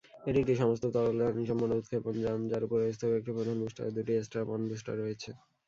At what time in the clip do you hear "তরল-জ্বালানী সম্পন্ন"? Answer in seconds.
0.93-1.73